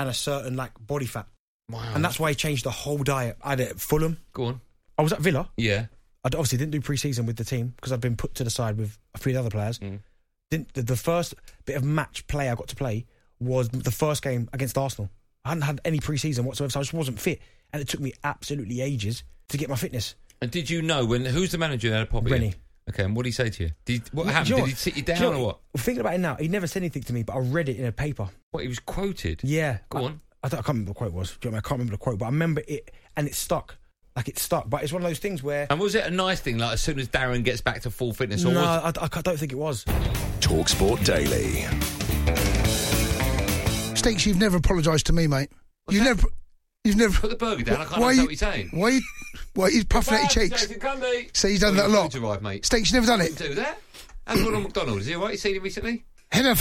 and 0.00 0.08
a 0.08 0.14
certain 0.14 0.56
like 0.56 0.72
body 0.84 1.06
fat. 1.06 1.26
Wow. 1.70 1.92
And 1.94 2.04
that's 2.04 2.18
why 2.20 2.30
he 2.30 2.34
changed 2.34 2.64
the 2.64 2.70
whole 2.70 2.98
diet. 2.98 3.36
I 3.42 3.50
had 3.50 3.60
it 3.60 3.70
at 3.70 3.80
Fulham. 3.80 4.18
Go 4.32 4.44
on. 4.44 4.60
I 4.98 5.02
was 5.02 5.12
at 5.12 5.20
Villa. 5.20 5.50
Yeah. 5.56 5.86
I 6.24 6.28
obviously 6.28 6.58
didn't 6.58 6.72
do 6.72 6.80
pre-season 6.80 7.26
with 7.26 7.36
the 7.36 7.44
team 7.44 7.74
because 7.76 7.92
I'd 7.92 8.00
been 8.00 8.16
put 8.16 8.34
to 8.36 8.44
the 8.44 8.50
side 8.50 8.78
with 8.78 8.98
a 9.14 9.18
few 9.18 9.38
other 9.38 9.50
players. 9.50 9.78
Mm. 9.78 10.00
Didn't 10.50 10.72
the, 10.74 10.82
the 10.82 10.96
first 10.96 11.34
bit 11.66 11.76
of 11.76 11.84
match 11.84 12.26
play 12.26 12.48
I 12.48 12.54
got 12.54 12.68
to 12.68 12.76
play 12.76 13.06
was 13.40 13.68
the 13.68 13.90
first 13.90 14.22
game 14.22 14.48
against 14.52 14.78
Arsenal. 14.78 15.10
I 15.44 15.50
hadn't 15.50 15.62
had 15.62 15.80
any 15.84 16.00
pre-season 16.00 16.44
whatsoever, 16.44 16.70
so 16.70 16.80
I 16.80 16.82
just 16.82 16.94
wasn't 16.94 17.20
fit, 17.20 17.40
and 17.72 17.82
it 17.82 17.88
took 17.88 18.00
me 18.00 18.14
absolutely 18.22 18.80
ages 18.80 19.24
to 19.50 19.58
get 19.58 19.68
my 19.68 19.76
fitness. 19.76 20.14
And 20.40 20.50
did 20.50 20.70
you 20.70 20.80
know 20.80 21.04
when? 21.04 21.24
Who's 21.24 21.52
the 21.52 21.58
manager 21.58 21.90
that 21.90 21.96
had 21.96 22.02
a 22.08 22.10
pop 22.10 22.24
at 22.24 22.30
you? 22.30 22.36
René. 22.36 22.54
Okay, 22.88 23.04
and 23.04 23.16
what 23.16 23.24
did 23.24 23.28
he 23.30 23.32
say 23.32 23.50
to 23.50 23.64
you? 23.64 23.70
Did, 23.84 24.02
what 24.12 24.26
happened? 24.26 24.50
you 24.50 24.56
know 24.56 24.64
Did 24.64 24.70
he 24.70 24.76
sit 24.76 24.96
you 24.96 25.02
Do 25.02 25.14
down 25.14 25.32
know 25.32 25.40
or 25.40 25.46
what? 25.46 25.58
Thinking 25.78 26.00
about 26.00 26.14
it 26.14 26.18
now, 26.18 26.36
he 26.36 26.48
never 26.48 26.66
said 26.66 26.82
anything 26.82 27.02
to 27.04 27.12
me, 27.12 27.22
but 27.22 27.34
I 27.34 27.38
read 27.38 27.68
it 27.68 27.76
in 27.76 27.86
a 27.86 27.92
paper. 27.92 28.28
What 28.50 28.62
he 28.62 28.68
was 28.68 28.78
quoted? 28.78 29.40
Yeah. 29.42 29.78
Go 29.88 29.98
I, 29.98 30.02
on. 30.02 30.20
I, 30.44 30.48
don't, 30.48 30.58
I 30.60 30.62
can't 30.62 30.68
remember 30.68 30.90
the 30.90 30.94
quote 30.94 31.12
was. 31.12 31.30
Do 31.40 31.48
you 31.48 31.50
know 31.50 31.56
I, 31.56 31.56
mean? 31.56 31.58
I 31.58 31.60
can't 31.68 31.78
remember 31.78 31.90
the 31.92 31.98
quote, 31.98 32.18
but 32.18 32.26
I 32.26 32.28
remember 32.28 32.62
it, 32.68 32.90
and 33.16 33.26
it 33.26 33.34
stuck. 33.34 33.76
Like 34.14 34.28
it 34.28 34.38
stuck. 34.38 34.68
But 34.68 34.82
it's 34.82 34.92
one 34.92 35.02
of 35.02 35.08
those 35.08 35.18
things 35.18 35.42
where. 35.42 35.66
And 35.70 35.80
was 35.80 35.94
it 35.94 36.04
a 36.06 36.10
nice 36.10 36.40
thing? 36.40 36.58
Like 36.58 36.74
as 36.74 36.82
soon 36.82 36.98
as 37.00 37.08
Darren 37.08 37.42
gets 37.42 37.60
back 37.62 37.80
to 37.82 37.90
full 37.90 38.12
fitness, 38.12 38.44
or 38.44 38.52
No, 38.52 38.60
was, 38.60 38.94
I, 38.98 39.04
I 39.18 39.20
don't 39.22 39.38
think 39.38 39.52
it 39.52 39.58
was. 39.58 39.84
Talksport 40.40 41.04
Daily. 41.04 41.62
Stinks, 43.96 44.26
you've 44.26 44.38
never 44.38 44.58
apologised 44.58 45.06
to 45.06 45.12
me, 45.12 45.26
mate. 45.26 45.48
you've 45.88 46.04
never. 46.04 46.28
You've 46.84 46.96
never 46.96 47.18
put 47.18 47.30
the 47.30 47.36
burger 47.36 47.64
down? 47.64 47.80
I 47.80 47.84
can't 47.86 48.00
Why 48.02 48.10
understand 48.10 48.18
you- 48.18 48.22
what 48.24 48.30
you're 48.30 48.52
saying. 48.52 48.68
Why 48.72 48.88
you? 48.90 49.00
Why 49.54 49.68
you 49.68 49.84
puffing 49.86 50.14
at 50.14 50.36
your 50.36 50.44
cheeks? 50.48 50.60
Jason 50.66 50.78
Cundy. 50.80 51.34
So 51.34 51.48
you've 51.48 51.62
done 51.62 51.72
Oh, 51.72 51.76
that 51.76 51.86
a 51.86 51.88
your 51.88 51.96
lot. 51.96 52.12
food's 52.12 52.16
arrived, 52.22 52.42
mate. 52.42 52.66
Stinks, 52.66 52.90
you've 52.92 53.02
never 53.02 53.06
done 53.06 53.22
it. 53.26 53.34
Do 53.38 53.54
that. 53.54 53.80
How's 54.26 54.40
Ronald 54.42 54.64
McDonald? 54.64 55.00
Is 55.00 55.06
he 55.06 55.14
alright? 55.16 55.32
You 55.32 55.38
seen 55.38 55.54
him 55.56 55.62
recently? 55.62 56.04
Head 56.34 56.46
of, 56.46 56.60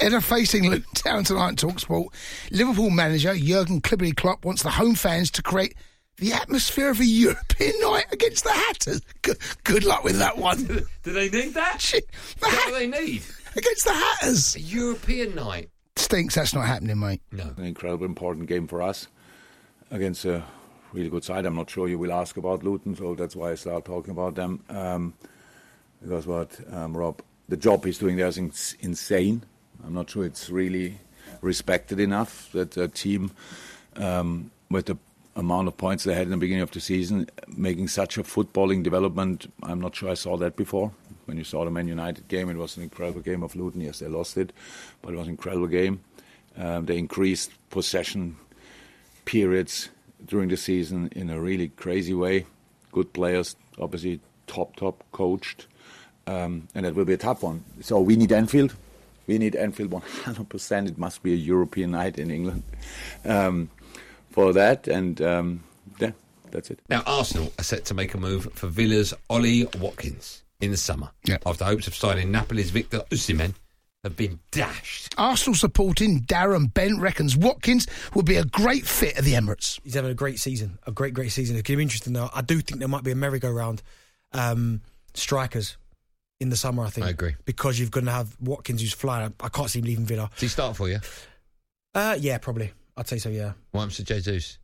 head 0.00 0.14
of 0.14 0.24
facing 0.24 0.68
Luton 0.68 0.94
Town 0.94 1.22
tonight 1.22 1.46
on 1.46 1.54
Talksport. 1.54 2.06
Liverpool 2.50 2.90
manager 2.90 3.36
Jurgen 3.36 3.80
Klippity 3.80 4.16
Klopp 4.16 4.44
wants 4.44 4.64
the 4.64 4.70
home 4.70 4.96
fans 4.96 5.30
to 5.30 5.42
create 5.42 5.76
the 6.16 6.32
atmosphere 6.32 6.90
of 6.90 6.98
a 6.98 7.04
European 7.04 7.72
night 7.82 8.06
against 8.10 8.42
the 8.42 8.50
Hatters. 8.50 9.00
Good, 9.22 9.38
good 9.62 9.84
luck 9.84 10.02
with 10.02 10.18
that 10.18 10.38
one. 10.38 10.64
Do 11.04 11.12
they 11.12 11.28
need 11.30 11.54
that? 11.54 11.80
Shit, 11.80 12.04
Is 12.12 12.34
that 12.40 12.66
what 12.68 12.78
they 12.80 12.88
need? 12.88 13.22
against 13.54 13.84
the 13.84 13.92
Hatters. 13.92 14.56
A 14.56 14.60
European 14.60 15.36
night. 15.36 15.70
Stinks, 15.94 16.34
that's 16.34 16.52
not 16.52 16.66
happening, 16.66 16.98
mate. 16.98 17.22
No. 17.30 17.54
An 17.56 17.64
incredibly 17.64 18.06
important 18.06 18.48
game 18.48 18.66
for 18.66 18.82
us 18.82 19.06
against 19.92 20.24
a 20.24 20.42
really 20.92 21.10
good 21.10 21.22
side. 21.22 21.46
I'm 21.46 21.54
not 21.54 21.70
sure 21.70 21.86
you 21.86 21.96
will 21.96 22.12
ask 22.12 22.36
about 22.38 22.64
Luton, 22.64 22.96
so 22.96 23.14
that's 23.14 23.36
why 23.36 23.52
I 23.52 23.54
start 23.54 23.84
talking 23.84 24.10
about 24.10 24.34
them. 24.34 24.64
Um, 24.68 25.14
because 26.02 26.26
what 26.26 26.58
um, 26.72 26.96
Rob, 26.96 27.22
the 27.48 27.56
job 27.56 27.84
he's 27.84 27.98
doing 27.98 28.16
there 28.16 28.26
is 28.26 28.38
ins- 28.38 28.76
insane. 28.80 29.42
I'm 29.84 29.94
not 29.94 30.10
sure 30.10 30.24
it's 30.24 30.50
really 30.50 30.98
respected 31.40 32.00
enough 32.00 32.50
that 32.52 32.76
a 32.76 32.88
team 32.88 33.32
um, 33.96 34.50
with 34.70 34.86
the 34.86 34.96
amount 35.34 35.68
of 35.68 35.76
points 35.76 36.04
they 36.04 36.14
had 36.14 36.24
in 36.24 36.30
the 36.30 36.36
beginning 36.36 36.62
of 36.62 36.70
the 36.70 36.80
season, 36.80 37.28
making 37.48 37.88
such 37.88 38.18
a 38.18 38.22
footballing 38.22 38.82
development, 38.82 39.50
I'm 39.62 39.80
not 39.80 39.96
sure 39.96 40.10
I 40.10 40.14
saw 40.14 40.36
that 40.38 40.56
before. 40.56 40.92
When 41.24 41.38
you 41.38 41.44
saw 41.44 41.64
the 41.64 41.70
Man 41.70 41.88
United 41.88 42.28
game, 42.28 42.50
it 42.50 42.56
was 42.56 42.76
an 42.76 42.82
incredible 42.82 43.20
game 43.20 43.42
of 43.42 43.56
Luton. 43.56 43.80
Yes, 43.80 44.00
they 44.00 44.08
lost 44.08 44.36
it, 44.36 44.52
but 45.00 45.14
it 45.14 45.16
was 45.16 45.26
an 45.26 45.32
incredible 45.32 45.68
game. 45.68 46.00
Um, 46.56 46.84
they 46.86 46.98
increased 46.98 47.50
possession 47.70 48.36
periods 49.24 49.88
during 50.26 50.48
the 50.48 50.56
season 50.56 51.08
in 51.14 51.30
a 51.30 51.40
really 51.40 51.68
crazy 51.68 52.12
way. 52.12 52.44
Good 52.90 53.12
players, 53.12 53.56
obviously 53.78 54.20
top, 54.46 54.76
top 54.76 55.02
coached, 55.12 55.66
um, 56.26 56.68
and 56.74 56.86
it 56.86 56.94
will 56.94 57.04
be 57.04 57.12
a 57.14 57.18
tough 57.18 57.42
one. 57.42 57.64
So 57.80 58.00
we 58.00 58.16
need 58.16 58.32
Anfield. 58.32 58.74
We 59.26 59.38
need 59.38 59.54
Anfield 59.54 59.90
100%. 59.90 60.88
It 60.88 60.98
must 60.98 61.22
be 61.22 61.32
a 61.32 61.36
European 61.36 61.92
night 61.92 62.18
in 62.18 62.30
England 62.30 62.62
um, 63.24 63.70
for 64.30 64.52
that, 64.52 64.88
and 64.88 65.20
um, 65.22 65.64
yeah, 65.98 66.12
that's 66.50 66.70
it. 66.70 66.80
Now, 66.88 67.02
Arsenal 67.06 67.52
are 67.58 67.64
set 67.64 67.84
to 67.86 67.94
make 67.94 68.14
a 68.14 68.18
move 68.18 68.48
for 68.54 68.66
Villa's 68.66 69.14
Ollie 69.30 69.66
Watkins 69.78 70.42
in 70.60 70.70
the 70.70 70.76
summer. 70.76 71.10
Yeah. 71.24 71.38
after 71.44 71.64
hopes 71.64 71.86
of 71.86 71.94
signing 71.94 72.30
Napoli's 72.30 72.70
Victor 72.70 73.02
Osimhen 73.10 73.54
have 74.04 74.16
been 74.16 74.40
dashed. 74.50 75.14
Arsenal 75.16 75.54
supporting 75.54 76.22
Darren 76.22 76.72
Bent 76.72 77.00
reckons 77.00 77.36
Watkins 77.36 77.86
would 78.14 78.26
be 78.26 78.36
a 78.36 78.44
great 78.44 78.84
fit 78.84 79.16
at 79.16 79.24
the 79.24 79.34
Emirates. 79.34 79.78
He's 79.84 79.94
having 79.94 80.10
a 80.10 80.14
great 80.14 80.40
season, 80.40 80.78
a 80.86 80.92
great, 80.92 81.14
great 81.14 81.30
season. 81.30 81.56
It's 81.56 81.66
going 81.66 81.74
to 81.74 81.78
be 81.78 81.82
interesting 81.82 82.12
though. 82.12 82.30
I 82.34 82.42
do 82.42 82.60
think 82.60 82.80
there 82.80 82.88
might 82.88 83.04
be 83.04 83.12
a 83.12 83.16
merry-go-round 83.16 83.82
um, 84.32 84.80
strikers 85.14 85.76
in 86.42 86.50
the 86.50 86.56
summer. 86.56 86.84
I 86.84 86.90
think. 86.90 87.06
I 87.06 87.10
agree. 87.10 87.34
because 87.44 87.78
you're 87.78 87.88
going 87.88 88.06
to 88.06 88.12
have 88.12 88.36
Watkins 88.40 88.80
who's 88.80 88.92
flying. 88.92 89.32
I 89.40 89.48
can't 89.48 89.70
see 89.70 89.78
him 89.78 89.86
leaving 89.86 90.04
Villa. 90.06 90.28
Does 90.34 90.40
he 90.40 90.48
start 90.48 90.76
for 90.76 90.88
you? 90.88 90.98
Uh, 91.94 92.16
yeah, 92.20 92.38
probably. 92.38 92.72
I'd 92.96 93.08
say 93.08 93.18
so. 93.18 93.28
Yeah, 93.30 93.52
What 93.70 93.80
happens 93.82 93.96
to 93.98 94.04
Jesus? 94.04 94.58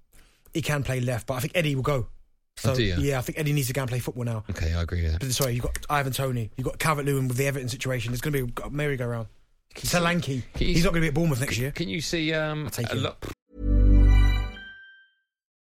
he 0.52 0.60
can 0.62 0.82
play 0.82 1.00
left, 1.00 1.26
but 1.26 1.34
I 1.34 1.40
think 1.40 1.52
Eddie 1.54 1.74
will 1.74 1.82
go. 1.82 2.08
So 2.56 2.72
Oh, 2.72 2.74
do 2.74 2.82
you? 2.82 2.96
yeah, 2.98 3.18
I 3.18 3.20
think 3.22 3.38
Eddie 3.38 3.52
needs 3.52 3.68
to 3.68 3.72
go 3.72 3.82
and 3.82 3.88
play 3.90 4.00
football 4.00 4.24
now. 4.24 4.44
Okay, 4.50 4.74
I 4.74 4.82
agree 4.82 5.02
with 5.02 5.12
that. 5.12 5.20
But 5.20 5.30
sorry, 5.32 5.52
you've 5.54 5.62
got 5.62 5.78
Ivan 5.88 6.12
Toney, 6.12 6.50
you've 6.56 6.64
got 6.66 6.78
Calvert 6.78 7.04
Lewin 7.06 7.28
with 7.28 7.36
the 7.36 7.46
Everton 7.46 7.68
situation. 7.68 8.10
There's 8.12 8.20
going 8.20 8.32
to 8.32 8.46
be 8.46 8.62
a 8.64 8.70
merry-go-round. 8.70 9.28
Solanke, 9.76 10.42
Can 10.54 10.66
he's 10.66 10.82
not 10.82 10.92
going 10.92 11.02
to 11.02 11.04
be 11.04 11.08
at 11.08 11.14
Bournemouth 11.14 11.40
next 11.40 11.56
year. 11.58 11.70
Can 11.70 11.88
you 11.88 12.00
see 12.00 12.32
um, 12.34 12.68
take 12.70 12.90
a 12.90 12.96
him. 12.96 13.02
lot? 13.04 13.24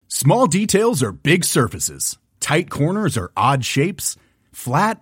Small 0.07 0.47
details 0.47 1.01
are 1.01 1.11
big 1.11 1.43
surfaces. 1.43 2.17
Tight 2.39 2.69
corners 2.69 3.17
are 3.17 3.31
odd 3.35 3.65
shapes. 3.65 4.15
Flat, 4.51 5.01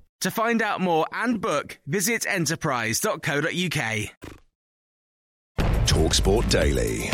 To 0.21 0.29
find 0.29 0.61
out 0.61 0.79
more 0.79 1.07
and 1.11 1.41
book, 1.41 1.79
visit 1.87 2.27
enterprise.co.uk. 2.27 3.21
Talksport 5.87 6.49
Daily. 6.49 7.09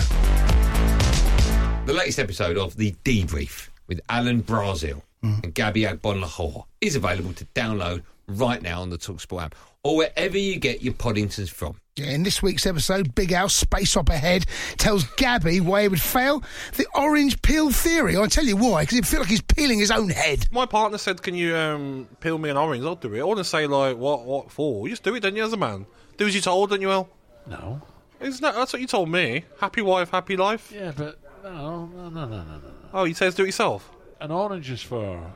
The 1.86 1.94
latest 1.94 2.20
episode 2.20 2.58
of 2.58 2.76
The 2.76 2.94
Debrief 3.06 3.70
with 3.88 4.02
Alan 4.10 4.42
Brazil 4.42 5.06
hmm. 5.24 5.36
and 5.42 5.54
Gabby 5.54 5.84
Agbonlahor 5.84 6.66
is 6.82 6.98
available 6.98 7.32
to 7.32 7.46
download 7.56 8.04
right 8.28 8.62
now 8.62 8.82
on 8.82 8.90
the 8.90 8.98
TalkSport 8.98 9.42
app 9.42 9.56
or 9.84 9.96
wherever 9.98 10.38
you 10.38 10.58
get 10.58 10.82
your 10.82 10.94
Poddingtons 10.94 11.50
from. 11.50 11.80
Yeah, 11.96 12.12
in 12.12 12.24
this 12.24 12.44
week's 12.44 12.68
episode, 12.68 13.16
Big 13.16 13.32
Al, 13.32 13.50
Space 13.50 13.96
Opera 13.98 14.18
Head, 14.18 14.46
tells 14.78 15.04
Gabby 15.16 15.62
why 15.62 15.84
he 15.84 15.88
would 15.88 16.02
fail 16.02 16.44
the 16.76 16.86
orange 16.94 17.42
peel 17.42 17.72
theory. 17.72 18.16
I'll 18.16 18.28
tell 18.28 18.46
you 18.46 18.56
why, 18.56 18.84
because 18.84 18.96
he'd 18.98 19.08
feel 19.08 19.22
like 19.22 19.30
he's 19.30 19.42
peeling 19.42 19.80
his 19.80 19.90
own 19.90 20.10
head. 20.10 20.46
My 20.52 20.68
partner 20.68 21.00
said, 21.00 21.24
"Can 21.24 21.34
you 21.34 21.56
um, 21.56 22.08
peel 22.20 22.38
me 22.38 22.50
an 22.50 22.58
orange?" 22.58 22.86
I'll 22.86 22.96
do 22.96 23.16
it. 23.16 23.22
I 23.22 23.24
want 23.24 23.40
to 23.40 23.44
say 23.44 23.66
like, 23.66 23.98
"What? 23.98 24.26
What 24.26 24.52
for?" 24.52 24.88
You 24.88 24.92
just 24.92 25.04
do 25.04 25.16
it, 25.16 25.22
don't 25.22 25.36
you, 25.36 25.44
as 25.44 25.54
a 25.54 25.58
man? 25.58 25.88
Do 26.18 26.28
as 26.28 26.36
you're 26.36 26.42
told, 26.44 26.70
don't 26.70 26.82
you, 26.82 26.92
El? 26.92 27.10
No. 27.48 27.82
Isn't 28.20 28.42
that 28.42 28.54
that's 28.54 28.74
what 28.74 28.82
you 28.82 28.88
told 28.88 29.10
me? 29.10 29.46
Happy 29.60 29.82
wife, 29.82 30.12
happy 30.12 30.38
life. 30.38 30.72
Yeah, 30.72 30.92
but 30.96 31.18
no, 31.44 31.88
no, 31.88 32.10
no, 32.10 32.26
no, 32.26 32.26
no, 32.28 32.44
no. 32.44 32.72
Oh, 32.94 33.04
you 33.06 33.16
says 33.16 33.34
do 33.34 33.44
it 33.44 33.48
yourself. 33.48 33.90
An 34.20 34.32
orange 34.32 34.70
is 34.70 34.84
for 34.84 35.34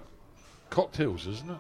cocktails, 0.69 1.25
isn't 1.25 1.49
it? 1.49 1.57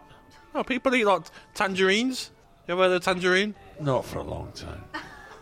Oh, 0.53 0.63
people 0.63 0.93
eat 0.95 1.05
like 1.05 1.23
tangerines. 1.53 2.31
You 2.67 2.73
ever 2.73 2.83
had 2.83 2.91
a 2.91 2.99
tangerine? 2.99 3.55
Not 3.79 4.05
for 4.05 4.19
a 4.19 4.23
long 4.23 4.51
time. 4.53 4.83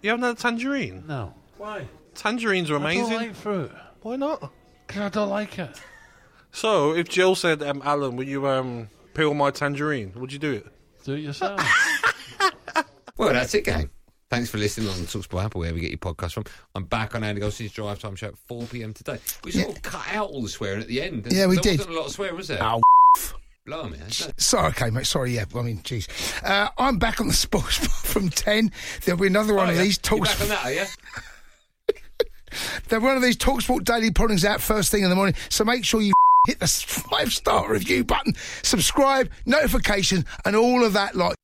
You 0.02 0.12
haven't 0.12 0.24
had 0.24 0.38
a 0.38 0.40
tangerine? 0.40 1.04
No. 1.08 1.34
Why? 1.58 1.88
Tangerines 2.16 2.70
are 2.72 2.76
amazing. 2.76 3.06
I 3.06 3.10
don't 3.10 3.28
like 3.28 3.36
fruit. 3.36 3.72
Why 4.02 4.16
not? 4.16 4.52
Because 4.88 5.02
I 5.04 5.10
don't 5.10 5.30
like 5.30 5.60
it. 5.60 5.82
So, 6.52 6.94
if 6.96 7.10
Jill 7.10 7.36
said, 7.36 7.62
um, 7.62 7.82
"Alan, 7.86 8.16
will 8.16 8.28
you 8.28 8.48
um, 8.48 8.90
peel 9.14 9.34
my 9.34 9.52
tangerine?" 9.52 10.14
Would 10.16 10.34
you 10.34 10.40
do 10.40 10.52
it? 10.54 10.68
Do 11.04 11.14
it 11.14 11.20
yourself. 11.20 11.62
Well, 13.18 13.34
that's 13.34 13.54
it, 13.54 13.66
gang. 13.66 13.90
Thanks 14.30 14.50
for 14.50 14.58
listening 14.60 14.88
on 14.88 14.96
the 15.02 15.06
TalkSport 15.06 15.44
app 15.44 15.56
or 15.56 15.60
wherever 15.60 15.76
you 15.76 15.82
get 15.82 15.92
your 15.92 15.98
podcast 15.98 16.32
from. 16.32 16.46
I'm 16.74 16.86
back 16.86 17.16
on 17.16 17.24
Andy 17.26 17.42
Goldstein's 17.42 17.74
Drive 17.74 18.00
Time 18.00 18.16
Show 18.16 18.28
at 18.28 18.38
4 18.48 18.64
p.m. 18.68 18.94
today. 18.94 19.18
We 19.44 19.52
sort 19.52 19.76
of 19.76 19.82
cut 19.82 20.06
out 20.14 20.30
all 20.30 20.42
the 20.42 20.48
swearing 20.48 20.80
at 20.80 20.88
the 20.88 21.02
end. 21.02 21.28
Yeah, 21.30 21.48
we 21.48 21.56
there 21.56 21.64
did. 21.64 21.80
wasn't 21.80 21.96
a 21.96 22.00
lot 22.00 22.06
of 22.06 22.14
swearing, 22.14 22.38
was 22.38 22.48
there? 22.48 22.60
Oh, 22.64 22.82
Blimey, 23.70 23.98
Sorry, 24.38 24.68
okay, 24.70 24.90
mate. 24.90 25.06
Sorry, 25.06 25.36
yeah. 25.36 25.46
I 25.56 25.62
mean, 25.62 25.78
jeez. 25.80 26.08
Uh, 26.44 26.70
I'm 26.80 26.98
back 26.98 27.22
on 27.22 27.28
the 27.28 27.34
sports 27.46 27.78
bar 27.80 27.88
from 27.88 28.30
10. 28.30 28.72
There'll 29.06 29.22
be 29.22 29.28
another 29.28 29.54
one 29.54 29.68
Oh, 29.68 29.72
of 29.72 29.76
yeah. 29.78 29.84
these 29.84 29.98
You 29.98 30.02
talks. 30.18 30.34
back 30.34 30.42
on 30.42 30.48
that, 30.50 30.66
are 30.66 30.74
you? 30.74 30.86
There'll 32.88 33.02
be 33.04 33.08
one 33.08 33.16
of 33.16 33.22
these 33.22 33.38
Talksport 33.38 33.84
daily 33.84 34.10
proddings 34.12 34.44
out 34.44 34.60
first 34.60 34.90
thing 34.90 35.04
in 35.04 35.10
the 35.12 35.16
morning. 35.16 35.36
So 35.50 35.64
make 35.64 35.86
sure 35.86 36.02
you 36.02 36.14
hit 36.48 36.60
the 36.60 36.68
five 36.68 37.32
star 37.32 37.72
review 37.72 38.04
button, 38.04 38.34
subscribe, 38.64 39.30
notification, 39.46 40.26
and 40.46 40.56
all 40.56 40.84
of 40.84 40.94
that 40.94 41.16
lot. 41.16 41.36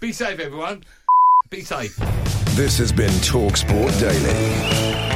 Be 0.00 0.10
safe, 0.12 0.40
everyone. 0.40 0.82
Be 1.48 1.60
safe. 1.60 1.94
This 2.56 2.76
has 2.78 2.90
been 2.90 3.10
TalkSport 3.20 4.00
Daily. 4.00 5.15